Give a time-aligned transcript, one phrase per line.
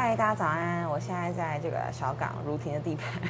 [0.00, 0.88] 嗨，大家早安！
[0.88, 3.20] 我现在在这个小港如庭的地盘，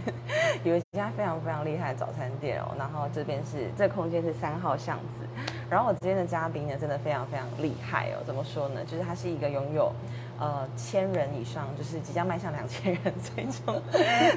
[0.62, 2.74] 有一家非常非常厉害的早餐店哦。
[2.78, 5.26] 然后这边是这空间是三号巷子。
[5.70, 8.20] 然后我今天的嘉宾呢，真的非常非常厉害哦。
[8.26, 8.84] 怎么说呢？
[8.84, 9.90] 就是他是一个拥有
[10.38, 13.82] 呃千人以上，就是即将迈向两千人 最终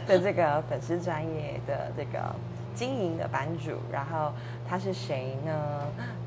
[0.07, 2.33] 的这个粉丝专业的这个
[2.73, 3.71] 经营的版主。
[3.91, 4.31] 然后
[4.67, 5.51] 他是谁呢？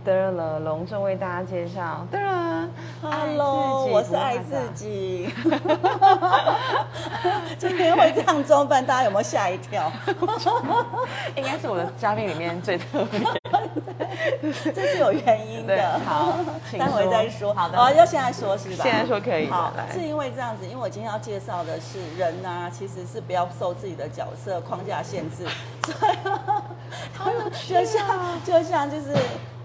[0.04, 2.06] 得了，隆重为大家介绍。
[2.10, 2.68] 得了
[3.00, 5.30] ，Hello，我是爱自己。
[7.58, 9.90] 今天会这样装扮，大家有没有吓一跳？
[11.36, 13.20] 应该是我的嘉宾里面最特别。
[14.74, 15.98] 这是有原因的。
[16.04, 16.38] 好，
[16.78, 17.52] 待会再说。
[17.54, 17.78] 好的。
[17.78, 18.84] 哦，要现在说是吧？
[18.84, 19.48] 现在说可以。
[19.48, 25.46] 好，是因为这样子，因为我今天要介绍的是人呐，其实是不要受自己的角色框架限制。
[27.12, 27.80] 好有趣啊！
[27.80, 29.06] 就像，就像就是。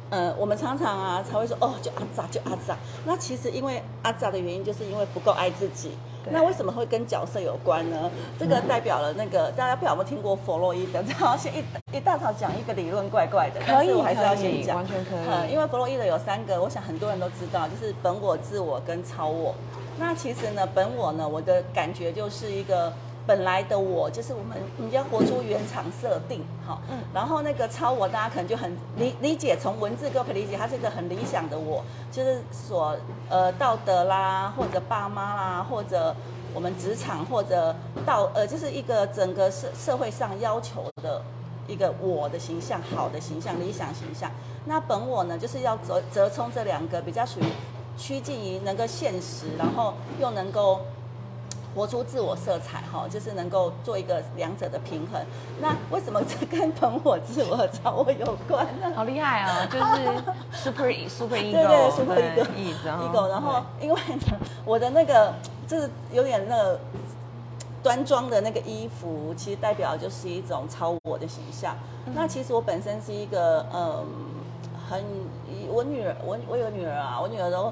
[0.10, 2.76] 呃，我们常常啊才会说哦，就阿扎就阿扎。
[3.06, 5.92] 那其实因为阿扎的原因，就是因为不够爱自己。
[6.32, 8.12] 那为什么会跟角色有关呢？
[8.38, 11.02] 这个代表了那个大家不晓得有没有听过弗洛伊德？
[11.08, 11.64] 然后先一
[11.96, 13.60] 一大早讲一个理论，怪怪的。
[13.62, 15.12] 可以，我还是要先讲，完全可
[15.48, 15.52] 以。
[15.52, 19.56] 因为弗洛伊德有三个，我想很多人都知道，就是本我、自我跟超我。
[19.98, 22.92] 那其实呢，本我呢，我的感觉就是一个。
[23.30, 32.98] 本来的我就是我们，你要活出原厂设定，好，嗯，然后那个超我，大家可能就很理理解，从文字都可以理解，它是一个很理想的我，就是所
[33.30, 36.16] 呃道德啦，或者爸妈啦，或者
[36.56, 41.22] 我们职场或者道呃，就是一个整个社社会上要求的
[41.68, 44.32] 一个我的形象，好的形象，理想形象。
[44.66, 47.44] 那本我呢，就是要折折冲这两个，比较属于
[47.96, 50.82] 趋近于能够现实，然后又能够。
[51.76, 55.22] 活出自我色彩，哈，就是能够做一个两者的平衡。
[55.62, 58.92] 那为什么这跟本我、自我、超我有关呢？
[58.96, 59.66] 好厉害啊！
[59.68, 62.16] 就是 super super ego，对对，super
[62.58, 63.30] ego，ego。
[63.30, 65.32] 然后因为呢，我的那个
[65.68, 66.80] 就是有点那个
[67.84, 71.76] 端庄的那个衣服，其实代表就是一种超我的形象。
[72.16, 74.04] 那其实我本身是一个嗯，
[74.90, 75.04] 很
[75.72, 77.72] 我女儿，我我有女儿啊，我女儿都。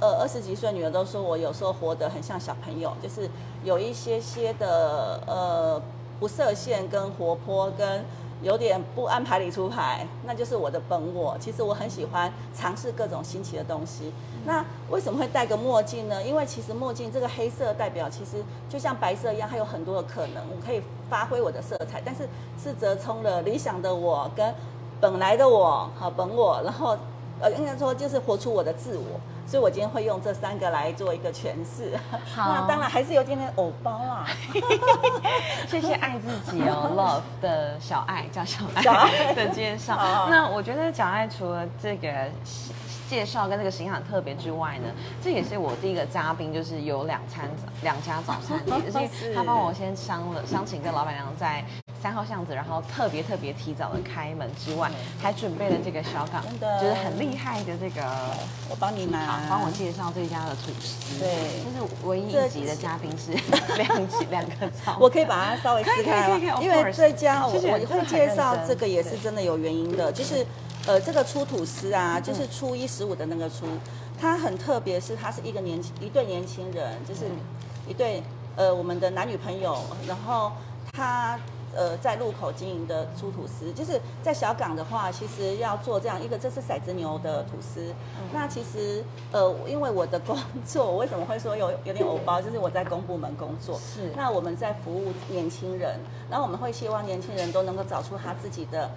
[0.00, 3.28] 呃，二十几岁女儿都说我有时候活得很像小朋友，就是
[3.64, 5.82] 有一些些的呃
[6.20, 8.04] 不设限跟活泼，跟
[8.40, 11.36] 有点不安排里出牌，那就是我的本我。
[11.40, 14.12] 其实我很喜欢尝试各种新奇的东西。
[14.44, 16.22] 那为什么会戴个墨镜呢？
[16.22, 18.36] 因为其实墨镜这个黑色代表，其实
[18.68, 20.80] 就像白色一样，它有很多的可能，我可以
[21.10, 22.28] 发挥我的色彩，但是
[22.62, 24.54] 是折冲了理想的我跟
[25.00, 26.96] 本来的我和本我，然后
[27.40, 29.18] 呃应该说就是活出我的自我。
[29.48, 31.98] 所以，我今天会用这三个来做一个诠释。
[32.36, 34.26] 那当然还是有点点偶包啊。
[35.66, 39.96] 谢谢爱自己哦，Love 的小爱叫小爱的介绍。
[40.28, 42.28] 那我觉得小爱除了这个
[43.08, 44.92] 介绍跟这个形象特别之外呢，
[45.22, 47.48] 这也是我第一个嘉宾，就是有两餐
[47.82, 51.64] 两家早餐店，而且他帮我先商了商请跟老板娘在。
[52.00, 56.42] 三号巷子，然后特别特别提早的开门之外，还准备了这个小港，
[56.80, 58.02] 就是很厉害的这个，
[58.70, 61.18] 我帮你拿，帮我介绍这家的吐司。
[61.18, 63.32] 对，就是唯一一集的嘉宾是
[63.76, 66.58] 两级两个草，我可以把它稍微撕开吗？
[66.62, 70.46] 因为这家我我会介绍这个也是真的有原因的，就是
[70.86, 73.66] 呃这个出吐司啊，就是初一十五的那个初，
[74.20, 77.22] 它很特别，是它是一个年轻一对年轻人，就是
[77.88, 78.22] 一对
[78.54, 79.76] 呃我们的男女朋友，
[80.06, 80.52] 然后
[80.92, 81.36] 他。
[81.76, 87.94] 呃，在路口经营的出吐司，就是在小港的话，其实要做这样一个，这是骰子牛的吐司。
[88.32, 90.36] 那其实，呃，因为我的工
[90.66, 92.40] 作， 我为什么会说有有点偶包？
[92.40, 94.10] 就是我在公部门工作，是。
[94.16, 95.98] 那我们在服务年轻人，
[96.30, 98.90] 然后我们会希望年轻人都能够找出他自己的。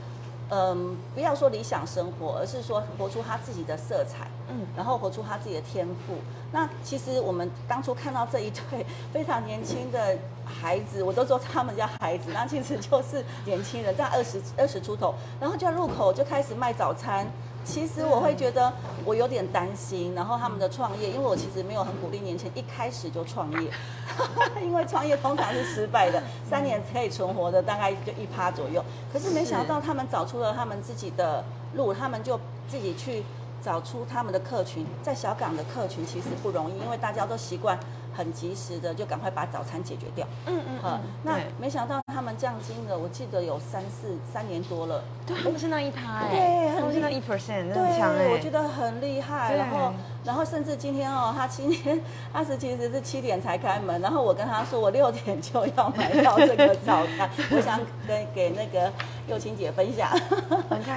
[0.53, 6.16] 嗯，不要说理想生活，而是说活出他自己的色彩，嗯，然后活出他自己的天赋。
[6.51, 17.25] 那其实我们当初看到这一对非常年轻的孩子，我都说他们家孩子，那其实就是年轻人，在二十二十出头，然后就在路口就开始卖早餐。
[17.64, 18.72] 其实我会觉得
[19.06, 23.72] 我有点担心，然后他们的创业，因为我其实没有很鼓励年轻人一开始就创业，
[24.62, 28.84] 因为创业通常是失败的，三年可以存活的大概就一趴左右。
[29.13, 31.44] 可是没想到他们找出了他们自己的
[31.75, 33.24] 路，他们就自己去
[33.64, 37.80] 找出他们的客群，在小港的客群其实不容易，因为大家都习惯。
[38.13, 40.28] 很及时的就赶快把早餐解决掉。
[40.46, 41.00] 嗯嗯嗯。
[41.24, 45.04] 那没想到他们降薪了，我记得有三四三年多了。
[45.25, 46.28] 对，不是那一趴。
[46.30, 48.28] 对，不是那一 percent，很强哎。
[48.31, 49.56] 我觉得很厉害。
[49.56, 49.94] 然后，
[50.24, 52.00] 然后甚至今天哦，他今天
[52.34, 58.92] 他是其实是七点才开门，然后我跟他说我六点就要买到这个早餐，我想跟给那个
[59.28, 60.10] 幼青姐分享。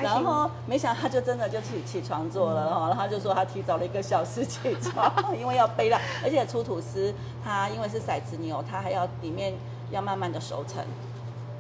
[0.03, 7.04] 然后没想到他就真的就起起床做了，然后他就说他提早了一个小时起床， 因为要背了，而且出吐司。
[7.05, 7.15] 实
[7.45, 9.55] 它因为是骰子牛，它还要里面
[9.91, 10.85] 要慢慢的熟成。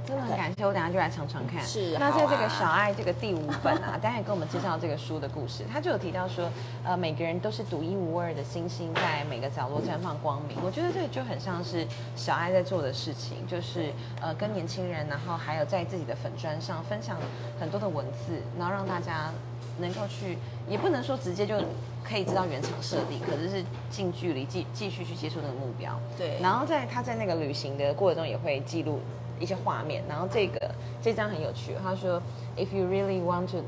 [0.06, 1.64] 真的很感谢，我等下就来尝尝看。
[1.64, 6.46] 是，那在这个小爱这个第五本啊，当然也跟我们介绍这个书的故事，他就有提到说，
[6.84, 10.58] 呃，每个人都是独一无二的星星，在每个角落绽放光明。
[10.62, 17.16] 我觉得这个就很像是小爱在做的事情，就是呃，跟年轻人，然后还有在自己的粉砖上分享
[17.58, 19.30] 很多的文字，然后让大家
[19.78, 20.38] 能够去，
[20.68, 21.54] 也不能说直接就
[22.02, 25.98] 可以知道原厂设定，可是是近距离继继续去接触那个目标。
[26.16, 26.38] 对。
[26.40, 29.00] 然后在他在那个旅行的过程中也会记录。
[29.40, 30.72] 一些画面，然后这个
[31.02, 31.74] 这张很有趣。
[31.82, 32.22] 他说
[32.56, 33.64] ，If you really want to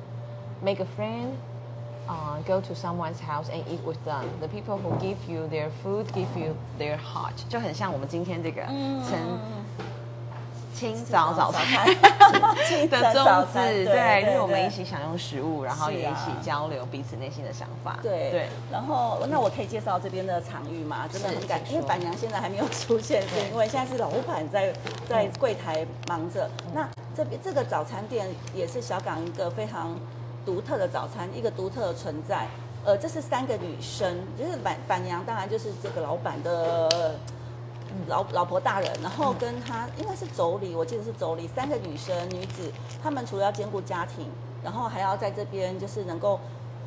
[0.63, 1.33] make a friend,
[2.07, 4.23] uh, go to someone's house and eat with them.
[4.39, 9.19] The people who give you their food give you their heart，就很像我们今天这个陈。
[10.77, 11.87] 清早早餐
[12.91, 17.99] 的宗旨，对，就是我们一起享用食物，然后也一起交流彼此内心的想法。
[18.03, 18.49] 对对。
[18.71, 21.09] 然后，那我可以介绍这边的场域吗？
[21.11, 24.71] 真的很感，因为板娘现在还没有出现，是因为现在是老板在
[25.09, 26.51] 在柜台忙着。
[26.75, 26.87] 那
[27.17, 29.99] 这边这个早餐店也是小港一个非常
[30.45, 32.47] 独特的早餐，一个独特的存在。
[32.85, 37.17] 呃，这是三个女生，就是板板娘，当然就是这个老板的。
[38.09, 42.73] 老老婆大人，然后跟他应该是妯娌，我记得是妯娌，三个女生女子，
[43.03, 44.31] 她们除了要兼顾家庭，
[44.63, 46.39] 然后还要在这边就是能够，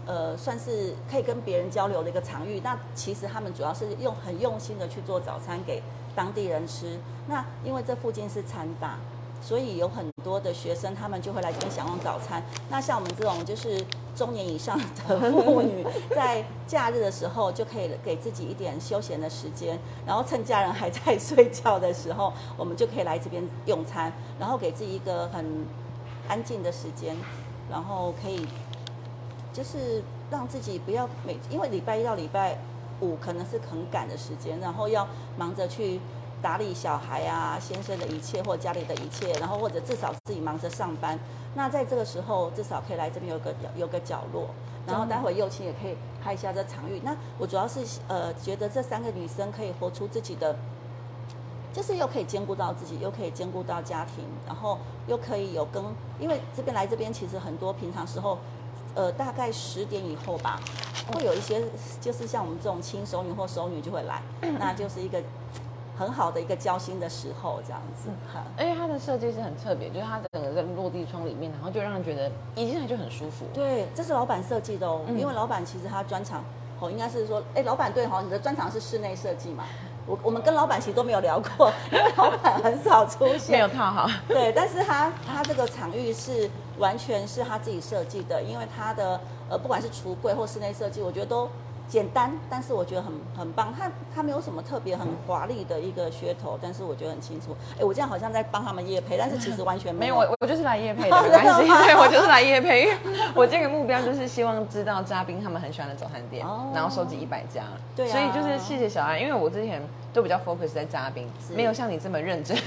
[0.05, 2.59] 呃，算是可以跟别人交流的一个场域。
[2.61, 5.81] 那其实他们主要是用很用心的去做早餐给
[6.15, 6.99] 当地人吃。
[7.27, 8.97] 那因为这附近是餐大。
[9.41, 12.43] 所以有很多的学生，他们就会来这边享用早餐。
[12.69, 13.83] 那像我们这种就是
[14.15, 14.77] 中年以上
[15.07, 25.65] 的妇女，在假日的时候就可以给自己一点休闲的时间，然后趁家人还在睡觉的时候，我们就可以来这边用餐，然后给自己一个很
[26.27, 27.15] 安静的时间，
[27.71, 28.45] 然后可以
[29.53, 32.57] 就是让自己不要每因为礼拜一到礼拜
[32.99, 35.07] 五可能是很赶的时间，然后要
[35.37, 35.99] 忙着去。
[36.41, 41.17] 打理小孩啊，先生的一切或家里的一切，然后或者至少自己忙着上班。
[41.55, 44.47] 那在这个时候，至少可以来这边有个有个角落，
[44.87, 47.01] 然后待会幼青也可以拍一下这场域。
[47.03, 50.55] 那我主要是呃觉得这三个女生可以活出自己的，
[51.73, 54.77] 就是又可以兼顾到自己，又可以兼顾到家庭，然后
[55.07, 55.83] 又可以有跟，
[56.19, 58.37] 因为这边来这边其实很多平常时候，
[58.95, 60.59] 呃大概十点以后吧，
[61.13, 61.63] 会有一些
[61.99, 64.21] 就是像我们这种轻熟女或熟女就会来，
[64.59, 65.21] 那就是一个。
[65.99, 68.09] 很好的一个交心的时候，这样子。
[68.33, 73.45] 哈，而且它的设计是很特别，就是它整个在落地窗里面，然后就让人觉得一进来就很舒服。
[73.53, 75.01] 对，这是老板设计的哦。
[75.09, 76.41] 因为老板其实他专长，
[76.79, 79.65] 哦，应该是说，哎，老板对哦，你的专长是室内设计嘛？
[80.07, 84.09] 我我们跟老板其实都没有聊过， 因为老板很少出现，没有套好。
[84.25, 89.19] 对，但是他他这个场域是完全是他自己设计的，因为他的
[89.49, 91.49] 呃，不管是橱柜或室内设计，我觉得都。
[91.89, 93.73] 简单，但是我觉得很很棒。
[93.77, 97.57] 它它没有什么特别很华丽的一个噱头，但是我觉得很清楚。
[97.79, 100.15] 哎，我这样好像在帮他们夜配，但是其实完全没有。
[100.15, 101.67] 没有，我我就是来夜配的， 没关系。
[101.67, 102.95] 对， 我就是来夜配。
[103.33, 107.63] 我这个目标就是希望知道嘉宾他们很喜欢的早餐店，然后收集一百家。
[107.95, 112.57] 对，所以就是谢谢小安，因为我之前都比较 focus 在嘉宾，没有像你这么认真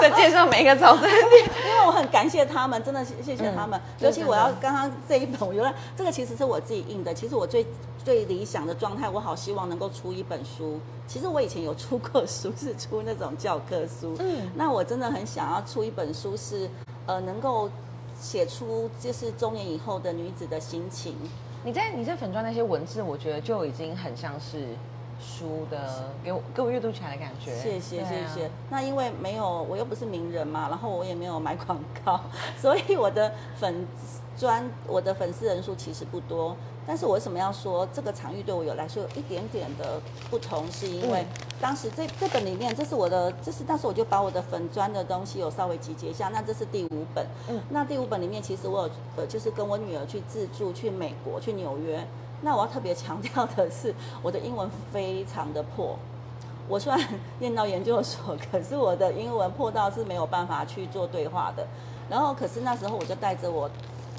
[0.00, 1.50] 在介绍每一个早餐店。
[1.66, 3.80] 因为我很感谢他们，真的谢谢他们。
[3.98, 7.12] 尤其我要刚刚这一本，我觉得这个其实是我自己印的。
[7.12, 7.66] 其实我最
[8.04, 10.78] 最理想的状态，我好希望能够出一本书。
[11.08, 14.14] 其实我以前有出过书，是出那种教科书。
[14.20, 16.70] 嗯，那我真的很想要出一本书，是
[17.06, 17.68] 呃能够
[18.18, 21.16] 写出就是中年以后的女子的心情。
[21.64, 24.68] 你在你在粉砖那些文字，我觉得就已经很像是
[25.20, 27.54] 书的，给我给我阅读起来的感觉。
[27.54, 28.50] 谢谢谢谢。
[28.70, 32.20] 那因为没有我又不是名人嘛，然后我也没有买广告，
[32.60, 33.86] 所以我的粉
[34.36, 36.56] 砖我的粉丝人数其实不多。
[36.88, 40.70] 但是我为什么要说这个场域对我有来说有一点点的不同？
[40.70, 41.26] 是因为
[41.60, 46.28] 当时这这本里面，这是我的，这是当时我就把我的粉砖的东西有稍微集结一下。
[46.28, 52.06] 那这是第五本，嗯，那第五本里面其实我有呃，就是跟我女儿去自助去美国去纽约。
[52.46, 55.98] 那我要特别强调的是，我的英文非常的破。
[56.68, 57.00] 我虽然
[57.40, 61.66] 念到研究所，可是我的英文破到是没有办法去做对话的。
[62.08, 63.68] 然后，可是那时候我就带着我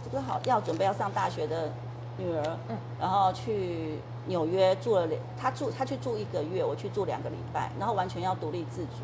[0.04, 1.72] 这个好要准备要上大学的。
[2.20, 9.04] 女儿，嗯，然后去纽约住了两，她住她去住一个月，我去住两个礼拜，然后完全要独立自主，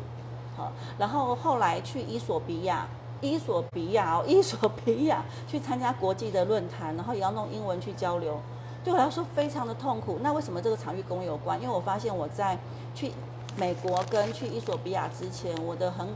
[0.56, 2.88] 好，然后后来去伊索比亚，
[3.20, 8.40] 伊索比亚哦，伊索比亚去参加国际的论坛，然后也要弄英文去交流，
[8.84, 10.18] 对我来说非常的痛苦。
[10.22, 11.60] 那为什么这个场域跟我有关？
[11.60, 12.58] 因为我发现我在
[12.94, 13.10] 去
[13.56, 16.06] 美国跟去伊索比亚之前，我的很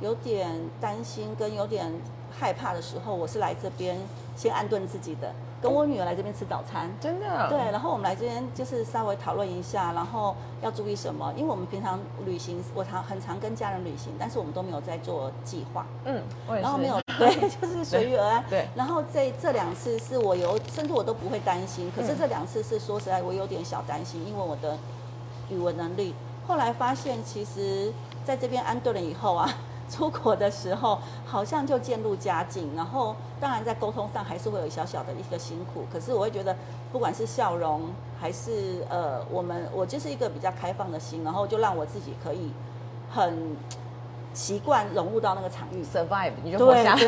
[0.00, 1.90] 有点担心跟有点
[2.30, 3.98] 害怕的时候，我是来这边
[4.36, 5.32] 先安顿自己的。
[5.62, 7.48] 跟我女儿来这边吃早餐，真的。
[7.48, 11.32] 对，然后我们来这边就是稍微讨论一下，然后要注意什么？
[11.36, 15.86] 因为我们平常旅行，我常很常跟家人旅行，但是我们都没有在做计划。
[16.04, 16.62] 嗯，我也是。
[16.64, 18.44] 然后没有， 对，就是随遇而安。
[18.50, 18.66] 对。
[18.74, 21.90] 然后这这两次是我有，甚至我都不会担心。
[21.94, 24.76] 可是这两次是说实在，我有点小担心，因为我的
[25.48, 26.12] 语文能力。
[26.48, 27.92] 后来发现，其实
[28.24, 29.48] 在这边安顿了以后啊。
[29.92, 36.56] 出国的时候好像就渐入佳境，然后当然在沟通上还是会有小小的一个辛苦，可是我会觉得
[36.90, 37.82] 不管是笑容
[38.18, 42.50] 还是呃我们我就是一个比较开放的心，然后就让我自己可以
[43.10, 43.54] 很
[44.32, 47.02] 习惯融入到那个场域，survive 你就活下来。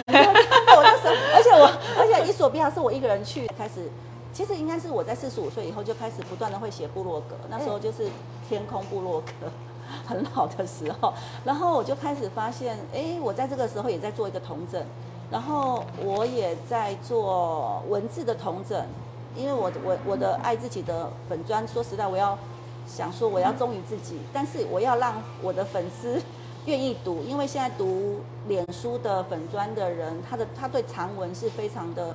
[0.76, 3.88] 我那时候，而且我而且伊索比亚是我一个人去开始，
[4.30, 8.10] 其实应该是我在四十五岁以后就开始不断的会写部落格，那时候就是
[8.46, 9.48] 天空部落格。
[10.06, 11.12] 很老的时候，
[11.44, 14.82] 然后我就开始发现，哎，我在这个时候也在做一个同整，
[15.30, 18.86] 然后我也在做文字的同整，
[19.36, 22.38] 因为我我我的爱自己的粉砖，说实在，我要
[22.86, 26.20] 想说我要忠于自己，但是我要让我的粉丝
[26.66, 32.14] 愿意读，因为现在读脸书的粉砖的人，他的他对长文是非常的。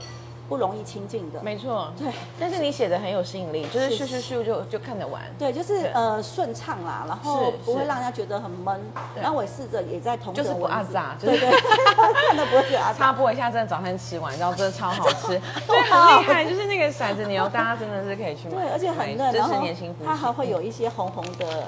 [0.49, 2.11] 不容易亲近的，没错，对。
[2.39, 5.21] 但是你写的很有吸引力，就是咻咻咻就就看得完。
[5.37, 8.81] 对，就是呃顺畅啦，然后不会让人家觉得很闷。
[9.15, 11.51] 然后我试着也在同就是不阿杂，对对，
[12.27, 12.97] 看到不会觉得阿杂。
[12.97, 15.27] 插播一下，真的早餐吃完，然后真的超好吃，
[15.67, 16.43] 对，很厉害。
[16.43, 18.55] 就是那个骰子牛，大家真的是可以去买。
[18.55, 19.63] 对，而且很嫩，然后
[20.03, 21.65] 它还会有一些红红的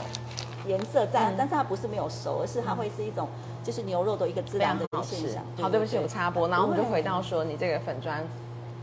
[0.66, 3.28] 颜色在，但是它不是没有熟，而是它会是一种
[3.64, 5.44] 就是牛肉的一个质量的现象。
[5.62, 8.24] 好，对不起，我插播，然后我们就回到说你这个粉砖。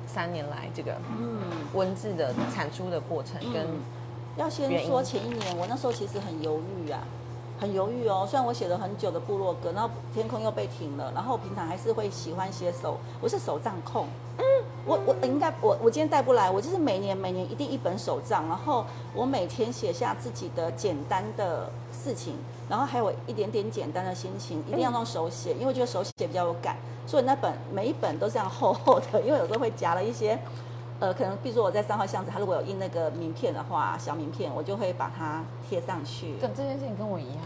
[0.09, 1.39] 三年来，这个嗯
[1.75, 3.67] 文字的产出的过程跟
[4.37, 7.01] 要先说前一年，我那时候其实很犹豫啊，
[7.61, 8.27] 很犹豫哦。
[8.29, 14.07] 虽然我写了很久的部落格，然后天空又被停了，然后平常还是会喜欢写手，我是手账控。
[14.39, 14.45] 嗯，
[14.87, 22.35] 我我应该我我今天带不来，我就是每年每年一定一本手账，然后我每天写下自己的简单的事情。
[22.69, 26.77] 然后还有一点点简单的心情，一定要用手写，因为我觉得手写比较有感，
[27.09, 30.39] 所以那本每一本都这样厚厚的，因为有时候会夹了一些，
[31.01, 36.35] 呃，可能比如说我在三号巷子，他如果有印那个名片的话，小名片，我就会把它贴上去。
[36.39, 37.41] 这这件事情跟我一样，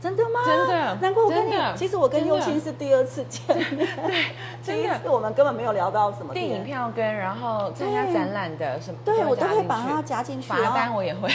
[0.00, 0.40] 真的吗？
[0.44, 3.88] 真的，难怪我跟你，其实我跟佑青是第二次见面，
[4.66, 11.30] 对，第一次我们根本没有聊到什么电影票跟，然后参加展览的什么，对我都会把它夹进去，罚单我也会。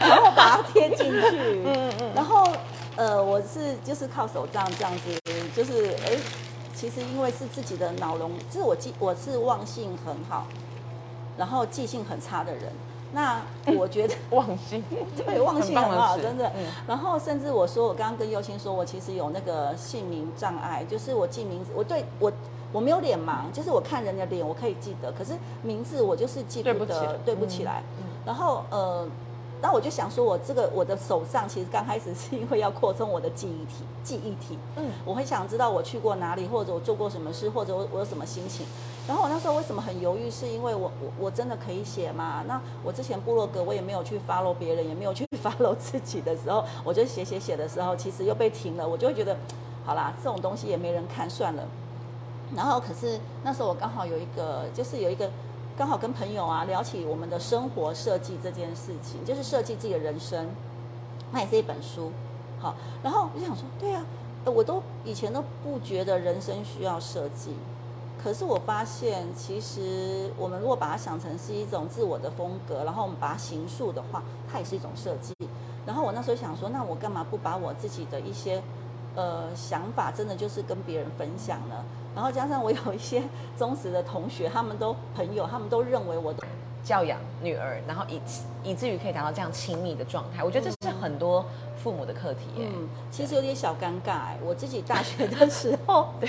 [0.00, 2.48] 然后 把它贴进去， 嗯嗯，然后
[2.96, 5.10] 呃，我是就是靠手账这样子，
[5.58, 6.16] 就是哎，
[6.72, 10.46] 其实因为是自己的脑容，就是我记我是忘性很好，
[11.36, 12.72] 然后记性很差的人，
[13.12, 13.42] 那
[13.76, 14.84] 我觉得 忘性
[15.16, 16.52] 对忘性很好，真的。
[16.86, 22.32] 然后甚至我说我刚刚跟优青说，我其实有那个姓名障碍，就是我记名字，我对我
[22.70, 25.32] 我没有脸盲，就是我看人的脸我可以记得，可是
[25.64, 27.82] 名字我就是记不得，对不起来。
[28.24, 29.08] 然后呃。
[29.60, 34.56] 那我就想说，我这个我的手上其实刚开始是因为要扩充我的记忆体，记忆体。
[34.76, 38.64] 嗯，我会想知道我去过哪里，或者我做过什么事，或者我我有什么心情。
[39.08, 42.44] 然后我那时候为什么很犹豫，是因为我我我真的可以写吗？
[42.46, 48.86] 那我之前部落格我也没有去 follow 别人，也没有去 follow 自己的时候，我就写写写的时候，其实又被停了。
[48.86, 49.36] 我就会觉得，
[49.84, 51.64] 好啦，这种东西也没人看，算了。
[52.54, 55.28] 然后可是那时候我刚好有一个，就是有一个。
[55.78, 60.48] 刚好跟朋友啊聊起我们的生活设计这件事情，就是设计自己的人生，
[61.30, 62.10] 那也是一本书。
[62.58, 64.04] 好，然后我就想说，对啊，
[64.44, 67.52] 我都以前都不觉得人生需要设计，
[68.20, 74.20] 可是我发现，其实我们如果把它想成是一种自我的风格，然后我们把它形塑的话，
[74.50, 75.32] 它也是一种设计。
[75.86, 78.60] 然后我那时候想说，那我干嘛不把我自己的一些
[79.14, 81.84] 呃想法，真的就是跟别人分享呢？
[82.18, 83.22] 然后加上我有一些
[83.56, 86.42] 忠实的同学，他们都朋友，他们都认为我的
[86.82, 88.20] 教养女儿，然后以
[88.64, 90.42] 以至于可以达到这样亲密的状态。
[90.42, 91.46] 我觉得这是很多
[91.80, 92.40] 父母的课题。
[92.56, 94.38] 嗯，其实有点小尴尬哎。
[94.44, 96.28] 我自己大学的时候， 对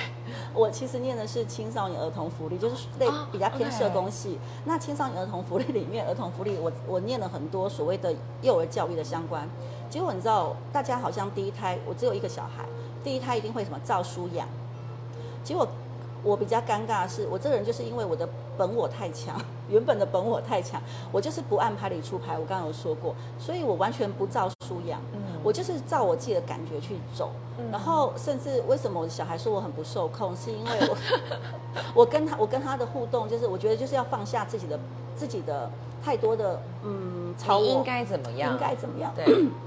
[0.53, 4.37] 我其实念的是青少年儿童福利，就是类比较偏社工系。
[4.65, 9.49] 那青少年儿童福利里面，儿童福利我我念了很多所谓的幼儿教育的相关。
[9.89, 12.63] 结果你知道，大家好像第一胎我只有一个小孩，
[13.03, 14.47] 第一胎一定会什么照书养。
[15.43, 15.67] 结果
[16.23, 18.27] 我比较尴尬的是，我这个人就是因为我的
[18.57, 20.81] 本我太强， 原本的本我太强，
[21.11, 22.37] 我就是不按牌理出牌。
[22.37, 24.99] 我刚刚有说过，所以我完全不照书养，
[25.43, 27.31] 我就是照我自己的感觉去走。
[27.71, 30.97] 然后甚至为什么我的小孩说我很不受控，是因为我
[32.01, 34.77] 我跟他我跟他的互动，就是我觉得就是要放下自己的
[35.15, 35.69] 自己的
[36.03, 38.51] 太多的嗯，你应该怎么样？
[38.53, 39.11] 应该怎么样？
[39.15, 39.25] 对。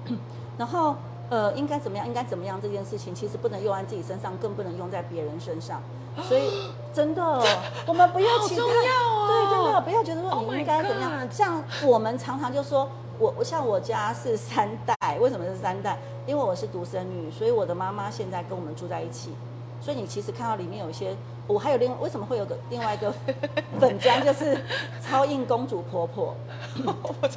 [0.58, 0.94] 然后
[1.32, 5.80] 呃，应该怎么样，应该怎么样这件事情，其实不能用在自己身上，更不能用在别人身上。
[6.28, 6.42] 所以
[6.92, 7.22] 真的，
[7.86, 11.26] 我们不要期待，对，真的不要觉得说你应该怎么样。
[11.30, 12.86] 像我们常常就说，
[13.18, 15.98] 我我像我家是三代，为什么是三代？
[16.26, 19.30] 因为我是独生女，所以我的妈妈现在跟我们住在一起。
[19.80, 23.12] 所以你其实看到里面有一些，我还有另为什么会有个另外一个
[23.80, 24.56] 粉砖，就是
[25.04, 26.34] 超硬公主婆婆。
[26.84, 26.94] 我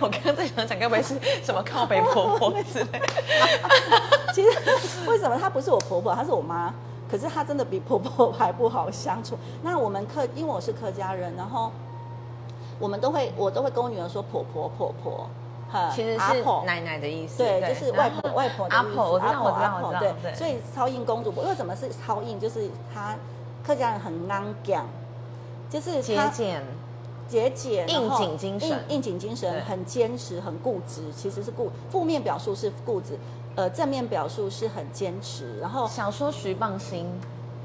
[0.00, 3.00] 我刚刚在想讲，该不会是什么靠北婆婆之类？
[4.32, 6.72] 其实为什么她不是我婆婆，她是我妈？
[7.10, 9.36] 可是她真的比婆婆还不好相处。
[9.62, 11.72] 那我们客，因为我是客家人，然后
[12.78, 15.28] 我们都会，我都会跟我女儿说婆婆婆婆。
[15.94, 18.86] 其实是奶奶的意思，对，就是外婆外婆的意思。
[18.88, 20.14] 阿婆，我知道，我知道，我知道。
[20.22, 22.40] 对，所以超硬公主，为什么是超硬？
[22.40, 23.14] 就是她
[23.64, 24.86] 客家人很刚讲，
[25.68, 26.62] 就是节俭、
[27.28, 31.02] 节俭、应景精神、应景精神，很坚持、很固执。
[31.14, 33.18] 其实是固，负面表述是固执，
[33.54, 35.58] 呃，正面表述是很坚持。
[35.60, 37.06] 然后小说《徐蚌心》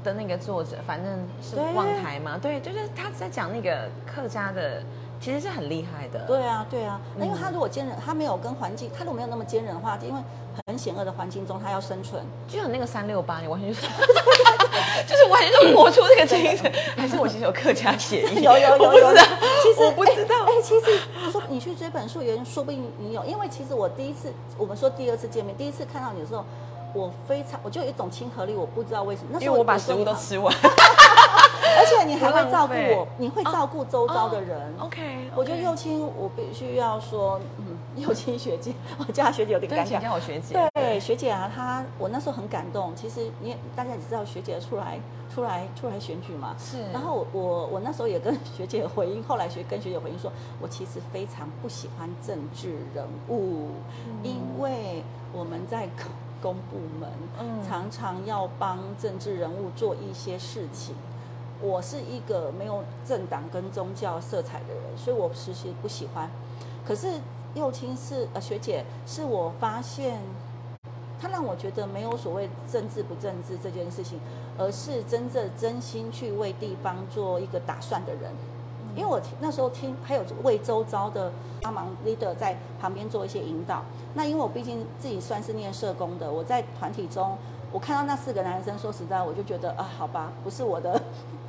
[0.04, 4.82] 的那个作者，反正是望台嘛，对，就是他在讲那个客家的。
[5.20, 7.00] 其实是很厉害的，对啊，对啊。
[7.16, 10.20] 那因为他如果坚韧，他没有跟环境，他如果没有那么坚韧的话，因为
[10.66, 12.22] 很险恶的环境中，他要生存。
[12.46, 13.86] 就有那个三六八，你完全就是，
[15.06, 16.70] 就是完全就活出这个精神。
[16.96, 18.40] 还是我其实有客家血裔？
[18.44, 19.14] 有有有有。
[19.62, 20.44] 其实我不知道。
[20.44, 21.00] 哎，其实
[21.32, 26.44] 说你去追本书，有人说不定你有，因为其实我第一次，我们说第二次见面，第一次看到你的时候，
[26.94, 29.38] 我非常，我就有一种亲和力，我不知道为什么。
[29.40, 30.54] 因为我把食物都吃完。
[31.76, 34.72] 而且你还会照顾我， 你会照顾周遭的人。
[34.78, 40.00] OK，我觉得幼青，我必须要说，嗯，幼青学姐，我叫她学姐有点尴尬。
[40.00, 40.70] 叫我学姐。
[40.74, 42.94] 对，学姐啊，她我那时候很感动。
[42.94, 45.00] 其实你大家也知道，学姐出来
[45.34, 46.54] 出来出来选举嘛。
[46.58, 46.78] 是。
[46.92, 53.70] 然后我我那时候也跟学姐回应，后来学跟学姐回应说，我其实非常不喜欢政治人物，
[54.22, 55.88] 因为我们在
[56.44, 57.08] 公公部门，
[57.66, 60.94] 常常要帮政治人物做一些事情。
[61.62, 66.30] 我是一个没有政党跟宗教色彩的人，所以我其实不喜欢。
[66.86, 67.08] 可是
[67.54, 70.20] 幼青是呃学姐，是我发现，
[71.18, 74.20] 她让我觉得没有所谓政治不政治这件事情，
[74.58, 78.30] 而是真正真心去为地方做一个打算的人。
[78.94, 83.82] 因为我那时候听还有为周遭的帮忙 leader 在旁边做一些引导。
[84.14, 87.36] 那因为我毕竟自己算是念社工的，我在团体中，
[87.72, 91.00] 我看到那四个男生，说实在，我就觉得啊，好吧，不是我的。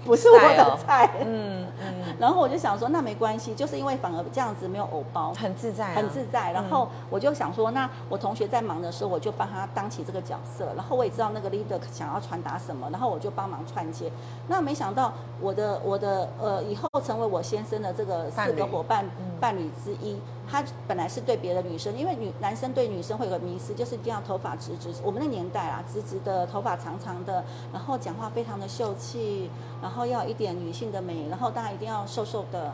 [0.06, 6.52] 不是我的菜，嗯嗯，然后我就想说，那没关系，就是因为反而这样子没有藕包，很自在，很自在。
[6.52, 10.68] 然后我就想说，那我同学在忙的时候，我就帮他当起这个角色。
[10.76, 14.12] 然后我也知道那个 leader 想要传达什么，然后我就帮忙串接。
[14.48, 19.04] 那没想到我的我的呃，以后成为我先生的这个四个伙伴
[19.40, 20.18] 伴侣之一。
[20.48, 24.94] 他本来是对别的女生，因为女男生对女生会有个迷思，就是一定要头发直直。
[25.04, 27.44] 我们那年代啊，直直的头发长长的，
[27.74, 29.50] 然后讲话非常的秀气，
[29.82, 32.72] 然后要一点女性的美，然后大家一定要瘦瘦的，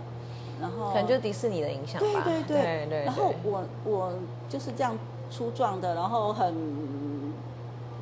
[0.59, 2.07] 然后可能就是迪士尼的影响吧。
[2.25, 3.05] 对对对对。
[3.05, 4.13] 然后我我
[4.49, 4.97] 就是这样
[5.29, 6.53] 粗壮的，然后很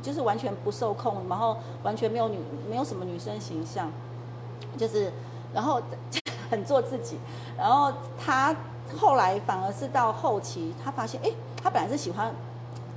[0.02, 3.92] 就是完全不受控，然后完全没有女没有什么女生形象，
[4.76, 5.14] 就是
[5.54, 5.80] 然后
[6.50, 7.18] 很做自己，
[7.58, 8.56] 然后他。
[8.98, 11.30] 后来反而是到后期，他发现，哎，
[11.62, 12.34] 他本来是喜欢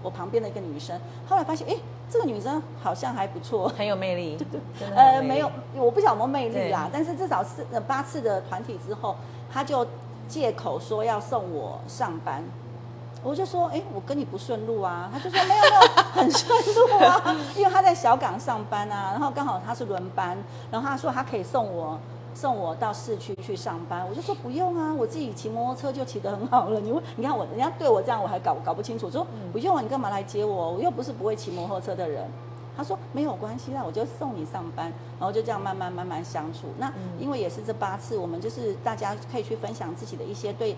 [0.02, 1.76] 我旁边的一个女生，后来发现，哎，
[2.08, 4.38] 这个女生好像还不错，很有魅力。
[4.38, 4.46] 对
[4.88, 9.14] 对，呃，没有，我不晓得有没有魅力啦，但是至少是八次的团体之后，
[9.52, 9.86] 他就
[10.26, 12.42] 借口说要送我上班，
[13.22, 21.98] 我就说，哎，我跟你不顺路啊，他就说没有没有，很顺路啊，因为他在小港上班啊，然后刚好他是轮班，然后他说他可以送我。
[22.34, 26.80] 送我到市区去上班，我就说不用啊，我自己骑摩托车就骑得很好了。
[26.80, 30.72] 你问，你看我，人家对我这样，我还搞搞不清楚，说不用啊，你干嘛来接我？
[30.72, 32.24] 我又不是不会骑摩托车的人。
[32.74, 36.68] 他说没有关系，啦我就送你上班，然后就这样慢慢慢慢相处。
[36.78, 36.90] 那
[37.20, 40.74] 因为也是这八次，我们就是大家可以去分享自己的一些对。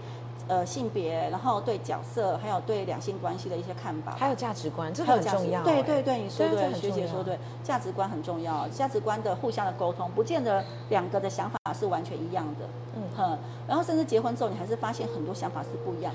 [0.46, 5.62] 呃，性别，然后对角色，还有对两性关系的一些看法，还有价值观，这很重要。
[5.62, 12.66] 对对对，你说对，学姐说对，价值观很重要，价值观的互相的沟通，不见得两个的想法是完全一样的。
[12.94, 16.12] 嗯哼，然后甚至结婚之后，你还是发现很多想法是不一样。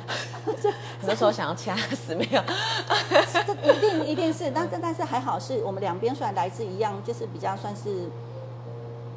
[1.02, 2.40] 那时候想要掐死没有？
[3.48, 8.08] 这一定一定是，但是但是还好，是我们两边虽然来自一样，就是比较算是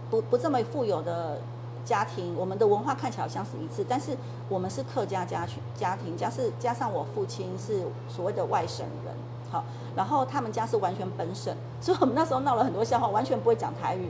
[0.09, 1.39] 不不这么富有的。
[1.85, 4.17] 家庭，我们的文化看起来像是一致，但是
[4.49, 9.15] 我们是客家家群家庭，加是加上我父亲是所谓的外省人，
[9.51, 9.65] 好，
[9.97, 14.09] 然后他们家是完全本省， 所以我们那时候闹了很多笑话，完全不会讲台语，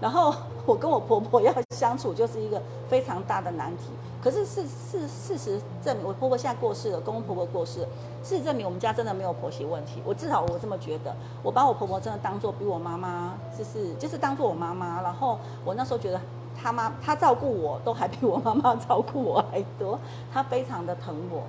[0.00, 0.34] 然后
[0.66, 3.90] 我跟我婆婆要相处就是一个非常大的难题。
[4.22, 7.88] 可是事事事实证明，我婆婆现在过世了，公公婆婆过世了，
[8.22, 10.00] 事实证明我们家真的没有婆媳问题。
[10.06, 15.02] 我至少我这么觉得，我把我婆婆真的当做比我妈妈，就是就是当做我妈妈。
[15.02, 16.20] 然后我那时候觉得，
[16.62, 19.98] 她妈他照顾我都还比我妈妈照顾我还多，
[20.32, 21.42] 他非常的疼我。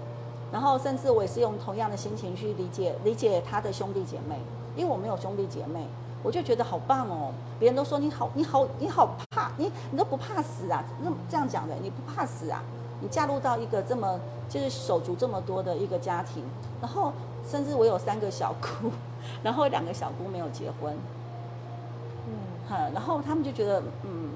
[0.52, 4.36] 然后甚至我也是用同样的心情去理解理解他的兄弟姐妹，
[4.76, 5.86] 因为我没有兄弟姐妹。
[6.23, 7.34] 我就觉得好棒哦！
[7.60, 10.82] 别人都说你好，你好，你好怕你，你都不怕死啊？
[11.02, 12.63] 那这样讲的，你不怕死啊？
[13.02, 16.41] 你嫁入到一个这么就是手足这么多的一个家庭，
[16.80, 17.12] 然后
[17.45, 18.89] 甚至我有三个小姑，
[19.43, 20.95] 然后两个小姑没有结婚，
[22.26, 24.30] 嗯，然后他们就觉得嗯。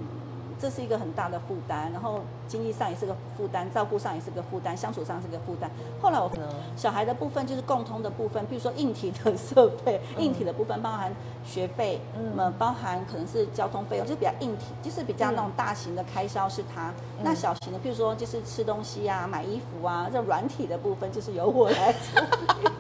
[0.60, 5.70] 这是一个很大的负担，然后经济上也是个负担，照顾上也是个负担，相处上是个负担。
[6.02, 6.30] 后来我
[6.76, 11.14] 小孩的部分就是共通的部分，比如说硬体的设备，硬体的部分包含
[11.46, 16.92] 学费，嗯，包含可能是交通费用，就是比较硬体，就是比较那种大型的开销是他。
[17.22, 22.24] 那小型的，比如说就是吃东西啊、买衣服啊，这软体的部分就是由我来做。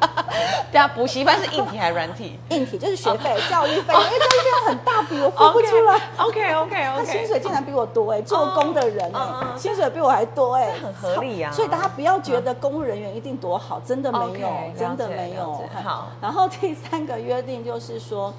[0.71, 2.39] 对啊，补习班是硬体还是软体？
[2.49, 5.99] 硬体就是学费、教育费，因为教育费很大笔，我付不出来。
[6.17, 11.51] OK OK OK，他薪水竟然比我多哎，做工的人哎，薪水比我还多哎，很合理啊。
[11.51, 15.63] 所以大家不要觉得公务人员一定多好，真的没有，真的没有。
[15.83, 18.33] 好，然后第三个约定就是说，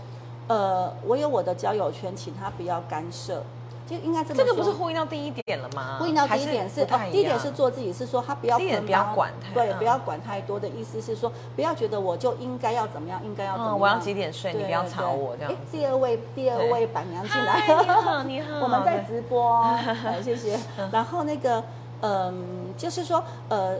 [0.48, 3.42] 呃，我有我的交友圈，请他不要干涉。
[3.88, 5.96] 就应该这么这个不是呼应到第一点了吗？
[5.98, 13.80] 呼应到第一点是，第一点是做自己，是说他不要不要管太对，不要管太多的意思是说，不要觉得我就应该要怎么样，应该要怎么样。
[13.80, 15.52] 我要几点睡，你不要吵我这样。
[15.72, 19.64] 第二位，第二位板娘进来，你好，你好，我们在直播，
[20.22, 20.58] 谢谢。
[20.92, 21.64] 然后那个，
[22.02, 23.76] 嗯，就是说，呃，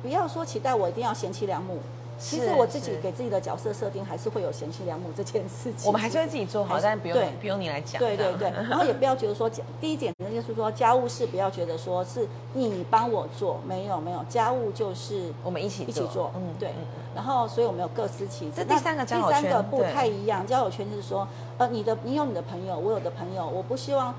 [0.00, 1.78] 不要说期待我一定要贤妻良母。
[2.20, 5.86] 其实我自己给自己的角色设定还是会有贤妻良母这件事情。
[5.86, 7.98] 我们还是会自己做好，但不用不用你来讲。
[7.98, 16.30] 对对对，然后也不要觉得说，第一点呢就是说家务事不要觉得说是你帮我做，没有没有，家务就是我们一起一起做。
[16.36, 16.72] 嗯，对。
[17.14, 18.52] 然后所以我们有各司其职。
[18.56, 24.14] 这第三个第三个不太一样，交友圈就是说，呃，你的你有你的朋友，我有的朋友，我不希望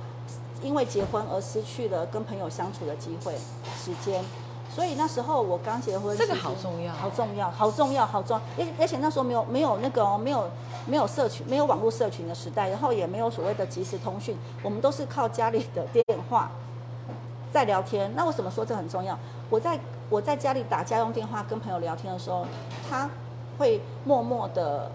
[0.64, 3.34] 因为结婚而失去了跟朋友相处的机会
[3.78, 4.24] 时间。
[4.74, 8.40] 所以那时候我刚结婚，这个好重要，好重要，好重要，好重。
[8.58, 10.50] 而而且那时候没有没有那个哦，没有
[10.86, 16.50] 没有社群，没有网络社群的时代，然后也没有所谓的即时通讯，我们都是靠家里的电话
[17.52, 18.12] 在聊天。
[18.16, 19.20] 那为什么说这很重要？
[19.50, 19.78] 我在
[20.10, 22.46] 我在家里打家用电话跟朋友聊天的时候，
[22.90, 23.10] 他
[23.58, 24.90] 会默默的。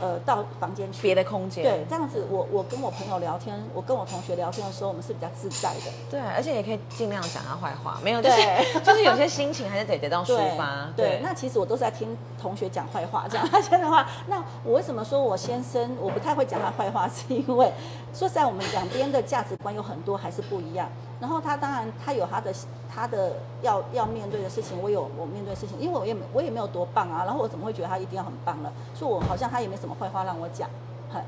[0.00, 11.20] 呃，到房间去别的空间，对，这样子，我我跟我朋友聊天，我跟我同学聊天的时候，我们是比较自在的，对，而且也可以尽量讲他坏话，没有，就是就是有些心情还是得得到抒发， 对。
[11.22, 14.06] 那其实我都是在听同学讲坏话，讲他先的话。
[14.26, 17.72] 那我为什么说我先生我不太会讲他坏话，是因为
[18.12, 20.88] 说实在，我们两边的价值观有很多还是不一样。
[21.20, 22.52] 然后他当然他有他的
[22.94, 28.70] 他的要要面对的事情，我有我面对的事情，因为我也没我也没有多棒啊，然后我怎么会觉得他一定要很棒呢？
[28.94, 30.68] 所以我好像他也没什么坏话让我讲，
[31.12, 31.22] 很，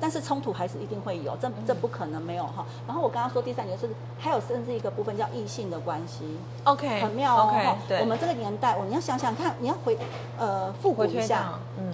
[0.00, 2.64] 但是冲突还是一定会有，这这不可能没有哈。
[2.86, 7.76] 然后我刚刚说第三点是还有甚至一个部分叫异性的关系，OK，很妙哦。
[8.00, 9.98] 我们这个年代，我你要想想看，你要回
[10.38, 11.93] 呃复古一下，嗯。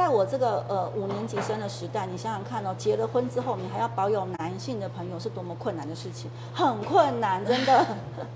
[0.00, 7.86] 在我这个呃五年级生的时代，你想想看哦，结了婚之后，你还要保有男性的朋友，是多么困难的事情，很困难，真的。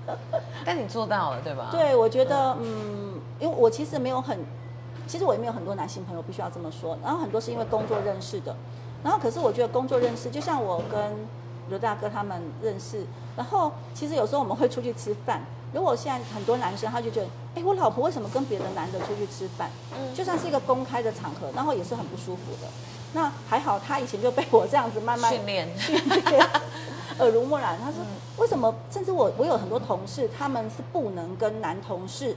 [0.63, 1.69] 但你做到了，对吧？
[1.71, 4.37] 对，我觉得，嗯，因为我其实没有很，
[5.07, 6.95] 其实我也没有很多男性朋友，必须要这么说。
[7.01, 8.55] 然后很多是因为工作认识的，
[9.03, 11.27] 然后可是我觉得工作认识，就像我跟
[11.69, 15.41] 刘大哥他们认识，然后其实有时候我们会出去吃饭。
[15.73, 19.69] 如果现在很多男生他就觉得，哎，我老婆为什么跟别的男的出去吃饭？
[19.93, 22.67] 嗯，就算是一个公开的场合，然后也是很不舒服的。
[23.13, 25.67] 那还好，他以前就被我这样子慢慢训练。
[25.77, 26.49] 训练，
[27.19, 27.77] 耳濡目染。
[27.81, 27.99] 他说，
[28.37, 28.73] 为什么？
[28.91, 32.35] 甚至我我有很多同事，他们是不能跟男同事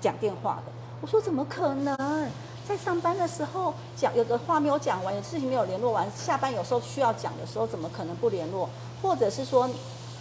[0.00, 0.72] 讲电话的。
[1.00, 2.28] 我说怎么可能？
[2.68, 8.68] 在上班的时候讲，有的话没有讲完，有事情没有联络完，下班有时候需要讲的时候，怎么可能不联络？
[9.02, 9.68] 或者是说？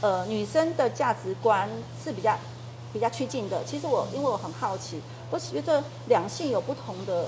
[0.01, 1.69] 呃，女生的价值观
[2.01, 2.37] 是比较
[2.93, 3.61] 比较趋近的。
[3.65, 7.27] 其实我因为我很好奇，我觉得两性有不同的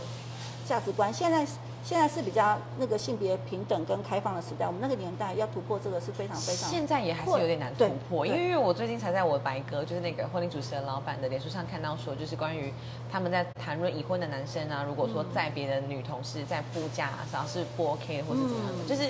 [0.66, 1.14] 价值观。
[1.14, 1.46] 现在
[1.84, 6.70] 现在是比较那个性别平等跟开放的时代，我们那个年代要突破这个是非常非常。
[6.70, 12.72] 现在也还是有点难突破，因为因为我最近才在我白哥就是那个婚礼主持人老板的脸书上看到说，就是关于
[13.12, 19.10] 他们在谈论已婚的男生啊，如果说在别的女同事在副驾上是不 OK 或者怎么样的，就是。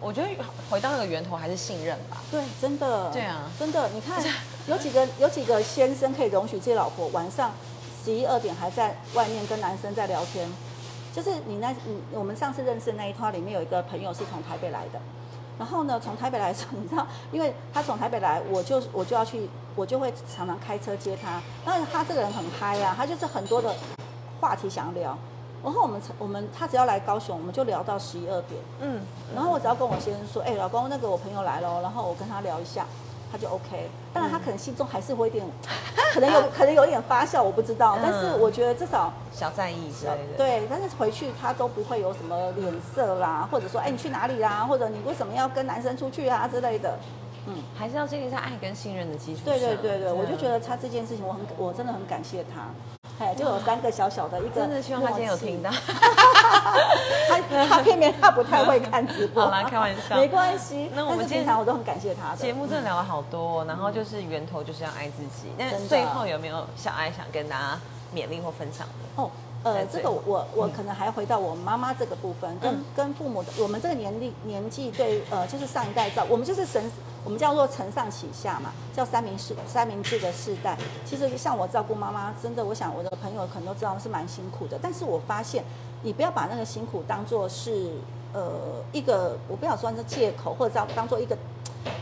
[0.00, 0.28] 我觉得
[0.70, 2.16] 回到那个源头还是信任吧。
[2.30, 3.10] 对，真的。
[3.10, 3.88] 对啊，真的。
[3.90, 4.22] 你看，
[4.66, 7.52] 有几个有几个先生可以容许自己老婆晚上
[8.04, 10.50] 十一二点还在外面跟男生在聊天？
[11.14, 15.00] 就是你那，你我们上次认识的那一套里面有一个朋友是从台北来的，
[15.58, 19.48] 然后呢，从台北来的时候，你知道，因为他从台北来，我就我就要去。
[19.76, 21.40] 我就会常常开车接他。
[21.64, 23.72] 那他这个人很嗨啊，他就是很多的
[24.40, 25.16] 话题想聊。
[25.62, 28.60] 然后我们我们他只要来高雄，我们就聊到十一二点。
[28.80, 29.00] 嗯。
[29.34, 32.86] 然后我只要跟我先生说，哎，老公，那个我朋友来了，然后我跟他聊一下。
[33.32, 35.46] 他就 OK，当然他可能心中还是会有点，
[36.12, 37.96] 可能有可能有一点发笑，我不知道。
[38.02, 40.36] 但是我觉得至少小在意之类的。
[40.36, 46.98] 对，但是回去他都不会有什么脸色啦，或者说哎你去哪里啦，或者你为什么要跟男生出去啊之类的。
[47.46, 49.54] 嗯，还是要建立在爱跟信任的基础上。
[49.54, 52.66] 对对对对，我就觉得他这件事情，我很我真的很感谢他。
[53.20, 55.70] 哎，就有三个小小的一个，真的希望他今天有听到。
[57.28, 59.44] 他他偏偏他不太会看直播。
[59.44, 60.90] 好啦，开玩笑，没关系。
[60.94, 62.34] 那我们经常我都很感谢他。
[62.34, 65.52] 节目真的聊了好多，然后就是源头就是要爱自己。
[65.58, 67.78] 那最后有没有小爱想跟大家
[68.14, 69.22] 勉励或分享的？
[69.22, 69.30] 哦。
[69.62, 76.90] 呃，这个我我可能还回到我妈妈这个部分，跟跟父母的，我们这个年龄年纪对，呃，就是上一代造，我们就是神，
[77.24, 80.78] 我们叫做承上启下嘛，叫三明治三明治的世代。
[81.04, 84.78] 其实像我照顾妈妈，真的，我想我的朋友可能都知道是蛮辛苦的。
[84.80, 85.62] 但是我发现，
[86.02, 87.90] 你不要把那个辛苦当做是
[88.32, 91.36] 呃一个，我不想说是借口，或者当当做一个。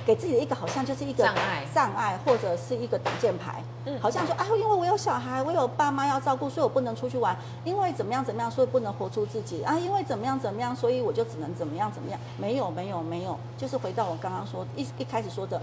[0.08, 15.60] 给自己的一个好像就是一个障碍，障碍或者是一个挡箭牌，嗯，好像说啊，因为我有小孩，我有爸妈要照顾，所以我不能出去玩，因为怎么样怎么样，所以不能活出自己啊，因为怎么样怎么样，所以我就只能怎么样怎么样，没有没有没有，就是回到我刚刚说一一开始说的，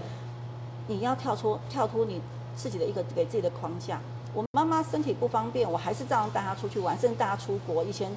[0.86, 2.22] 你要跳出跳出你
[2.54, 4.00] 自己的一个给自己的框架。
[4.32, 7.82] 我妈妈身体不方便，我还是照样带她出去玩，甚至带她出国。
[7.82, 8.08] 以前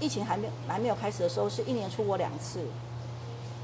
[0.00, 2.58] 疫情还没还没有开始的时候，是一年出国两次。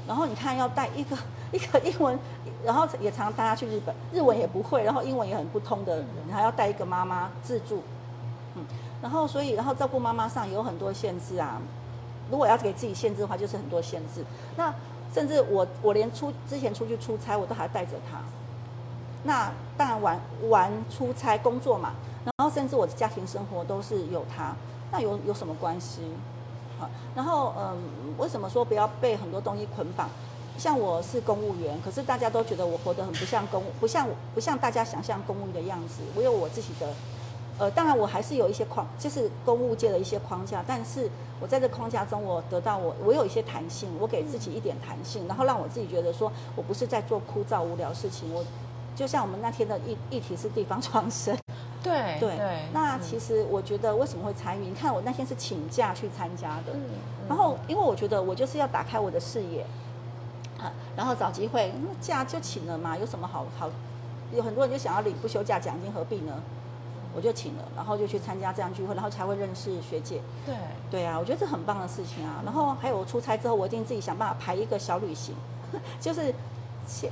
[0.07, 1.17] 然后你看，要带一个
[1.51, 2.17] 一个英文，
[2.63, 7.81] 然后也常带他去日本，日文也不会，然后英文也很不通的，人还要带一个妈妈自助，
[8.55, 8.63] 嗯，
[9.01, 11.61] 然后所以然后照顾妈妈上有很多限制啊。
[12.31, 14.23] 如果要给自己限制的话，就是很多限制。
[14.55, 14.73] 那
[15.13, 18.17] 甚至我我连出之前出去出差，我都还带着他。
[19.23, 21.91] 那当然玩玩出差工作嘛，
[22.23, 24.55] 然后甚至我的家庭生活都是有他，
[24.91, 26.01] 那有有什么关系？
[27.15, 27.77] 然后，嗯，
[28.17, 30.09] 为什么说不要被很多东西捆绑？
[30.55, 36.03] 像我是公务员，可是大家都觉得我活得很不像公，不像不像大家想象公务员的样子。
[36.15, 36.93] 我有我自己的，
[37.57, 40.63] 呃，当然我还是有一些框，就是公务界的一些框架。
[40.67, 41.09] 但是
[41.41, 48.31] 我在这框架中，我得到我我有一些弹性，我给自己一点弹性，然后让我自己觉得说我不是在做枯燥无聊事情。
[48.31, 48.45] 我
[48.95, 51.35] 就像我们那天的议议题是地方创生。
[51.83, 52.37] 对对，
[52.73, 54.65] 那其实我觉得为什么会参与？
[54.65, 56.73] 你看我那天是请假去参加的，
[57.27, 59.65] 然后因为我觉得我就是要打开我的视野，
[60.57, 63.69] 啊，然后找机会，那假就请了嘛，有什么好好？
[64.33, 66.33] 有很多人就想要领不休假奖金，何必呢？
[67.15, 70.19] 我就请了，然后就去参加这样聚会，然后才会认识学姐。
[70.43, 70.55] 对
[70.89, 72.41] 对啊，我觉得这很棒的事情啊。
[72.43, 75.35] 然后还有我出差之后，我一定自己想办法排一个小旅行，
[76.01, 76.33] 就是，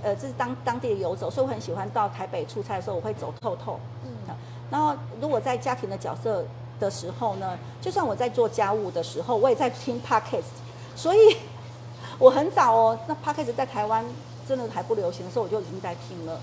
[0.01, 3.79] 呃，这是当当地的游走，所以我很喜欢到台北出差的时候，我会走透透。
[4.71, 6.45] 然后，如果在家庭的角色
[6.79, 10.55] 的时候呢，就算我在做家务的时候，我也在听 podcast，
[10.95, 11.35] 所以
[12.17, 14.05] 我很早哦，那 podcast 在台湾
[14.47, 16.39] 真的还不流行的时候，我就已经在听了。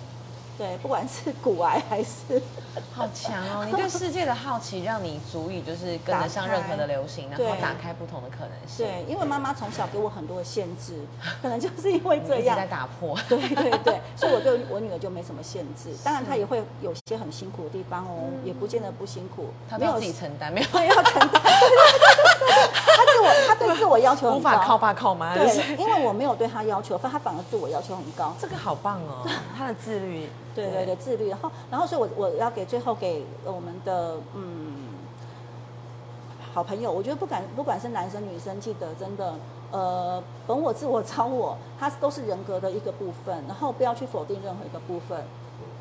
[0.59, 2.43] 对，不管是骨癌还是，
[2.93, 3.65] 好强哦！
[3.65, 8.85] 你对 世界的好奇，让你足以就是跟得上任何的流行，然后打开不同的可能性。
[8.85, 10.99] 对，因为妈妈从小给我很多的限制，
[11.41, 13.17] 可能就是因为 这样在打破。
[13.29, 15.95] 对对对，所以我对我女儿就没什么限制。
[16.03, 19.51] 当然，她也会有些很辛苦的地方哦，也不见得不辛苦。
[19.71, 21.43] 她没有自己承担，没有要承担。
[23.59, 25.35] 对自我要求无法靠爸靠妈。
[25.35, 28.33] 对，因为我没有对他要求，反他反而自我要求很高。
[28.39, 30.29] 这个好棒哦， 他的自律。
[30.55, 31.29] 对对对，自律。
[31.29, 34.75] 然后，然后，所以，我我要给最后给我们的嗯
[36.53, 39.35] 好朋友，我觉得不管不管是男生女生，记得真的
[39.71, 43.45] 呃，本我、自我、超我，它都是人格的一个部分。
[43.47, 45.23] 然后不要去否定任何一个部分，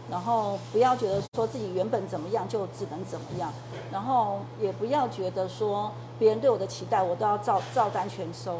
[0.10, 3.52] 然后不要觉得说自己原本怎么样就只能怎么样，
[3.91, 8.60] 然后也不要觉得说别人对我的期待我都要照照单全收。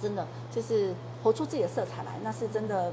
[0.00, 2.92] 真的就是活出自己的色彩来，那是真的。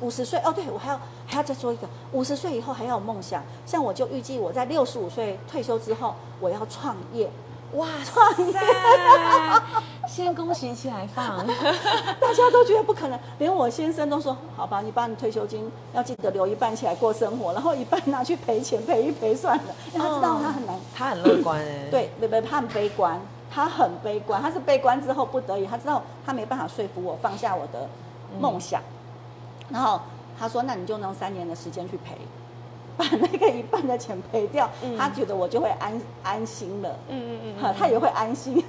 [0.00, 3.44] 五十岁哦，对我还要还要再说一个，五十岁以后还要有梦想。
[3.66, 7.30] 像我就预计我在六十五岁退休之后，我要创业。
[7.74, 8.58] 哇，创业！
[10.06, 21.88] 先恭喜起来放， 大家都觉得不可能，连我先生都说：“好吧，你把你退休金要记得留一半起来过生活，然后一半拿去赔钱，赔一赔算了。”因为他知道他很难，他很乐观哎。
[21.90, 27.88] 对，不不，他很悲观，他很悲观，他是悲观之后不得已，他知道他没办法说服我放下我的
[28.38, 28.80] 梦想。
[29.68, 30.00] 然后
[30.38, 32.16] 他说：“那你就用三年的时间去赔，
[32.96, 36.96] 把那个一半的钱赔掉，他觉得我就会安安心了。
[37.08, 38.64] 嗯嗯嗯，他也会安心。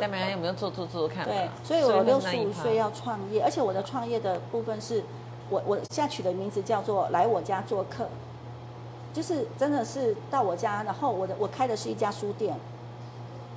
[0.00, 1.24] 再没有没有做做做看？
[1.24, 5.02] 对，所以我六十五岁要创业，而且我的创业的部分是，
[5.50, 8.08] 我我现在取的名字叫做来我家做客，
[9.12, 12.56] 就是真的是到我家，然后我的我开的是一家书店，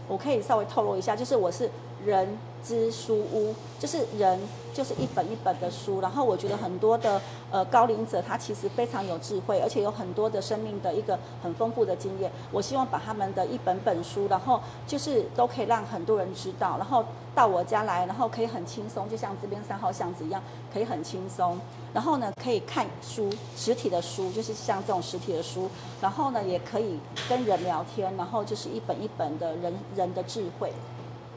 [0.07, 1.69] 我可以稍微透露一下，就是我是
[2.05, 4.39] 人之书屋，就是人。
[4.75, 12.29] 就是一本一本的书，然后我觉得很多的呃高龄者他其实非常有智慧，而且有很多的生命的一个很丰富的经验。
[12.51, 21.57] 我希望把他们的一本本书，然后就是都可以让很多人知道，然后到我家来，然后可以很轻松，就像这边三号巷子一样，可以很轻松。
[21.93, 25.69] 然后呢，可以看书，实体的书，就是像这种实体的书。
[26.01, 30.73] 然后呢，也可以跟人聊天，然后就是一本一本的人人的智慧。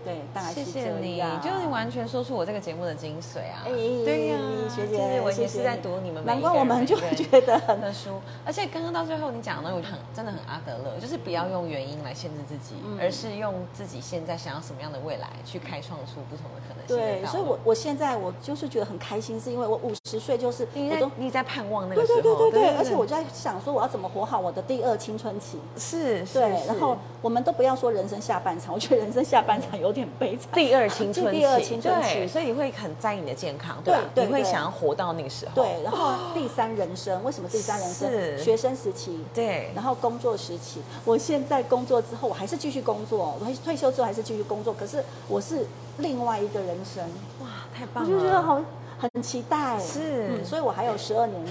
[0.05, 0.23] 对，
[0.55, 3.65] 谢谢你，就是完全说出我这个节目的精髓啊！
[3.67, 8.21] 对呀，学姐，我也是在读你们，难怪我们就觉得很特殊。
[8.45, 16.97] 而且刚刚到最后你讲的，我很真的很阿德勒，就是不要用原因来限制自己，而是用自己现在想要什么样的未来去开创出不同的可能性。
[16.97, 25.59] 对，所以我我现在我就是觉得很开心，是因为我五十岁就是你在你在盼望那个时候，对对对对对，而且我就在想说我要怎么活好我的第二青春期。
[25.77, 30.49] 是，对，然后我们都不要说人生下半场，我觉得人生下半场有点悲惨。
[30.55, 30.79] 第二。
[30.79, 34.01] 二青春期，第二青春期，所以你会很在意你的健康，对吧？
[34.15, 35.53] 你会想要活到那个时候。
[35.57, 38.39] 对，然后第三人生，为什么第三人生？
[38.39, 40.81] 学生时期，对，然后工作时期。
[41.05, 47.03] 我现在工作之后，我还是继续工作，我退休之后还是继续工作，可是我是另外一个人生。
[47.41, 48.09] 哇，太棒了！
[48.09, 48.61] 我就觉得好，
[49.01, 49.81] 很期待。
[49.81, 51.45] 是，所以我还有十二年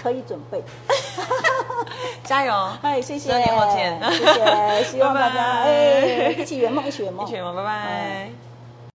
[0.00, 0.62] 可以准备。
[2.24, 2.54] 加油！
[2.82, 4.00] 哎，谢谢，十二年后见。
[4.12, 8.47] 谢谢，希望大家 哎一起圆梦，一起圆梦，一起圆梦，拜拜。